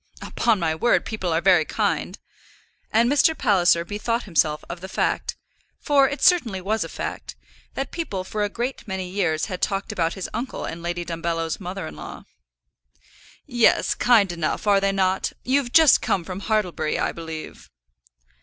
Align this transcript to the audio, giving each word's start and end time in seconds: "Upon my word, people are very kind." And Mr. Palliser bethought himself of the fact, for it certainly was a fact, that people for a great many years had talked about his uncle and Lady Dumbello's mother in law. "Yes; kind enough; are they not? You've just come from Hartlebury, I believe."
"Upon 0.23 0.57
my 0.59 0.73
word, 0.73 1.05
people 1.05 1.31
are 1.31 1.41
very 1.41 1.63
kind." 1.63 2.17
And 2.91 3.07
Mr. 3.07 3.37
Palliser 3.37 3.85
bethought 3.85 4.23
himself 4.23 4.63
of 4.67 4.81
the 4.81 4.89
fact, 4.89 5.35
for 5.79 6.09
it 6.09 6.23
certainly 6.23 6.59
was 6.59 6.83
a 6.83 6.89
fact, 6.89 7.35
that 7.75 7.91
people 7.91 8.23
for 8.23 8.43
a 8.43 8.49
great 8.49 8.87
many 8.87 9.07
years 9.07 9.45
had 9.45 9.61
talked 9.61 9.91
about 9.91 10.15
his 10.15 10.27
uncle 10.33 10.65
and 10.65 10.81
Lady 10.81 11.05
Dumbello's 11.05 11.59
mother 11.59 11.85
in 11.85 11.95
law. 11.97 12.23
"Yes; 13.45 13.93
kind 13.93 14.31
enough; 14.31 14.65
are 14.65 14.79
they 14.81 14.91
not? 14.91 15.33
You've 15.43 15.71
just 15.71 16.01
come 16.01 16.23
from 16.23 16.39
Hartlebury, 16.41 16.97
I 16.99 17.11
believe." 17.11 17.69